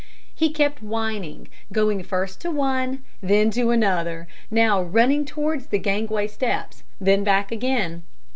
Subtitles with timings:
[0.33, 6.25] He kept whining, going first to one, then to another, now running towards the gangway
[6.25, 8.01] steps, then back again.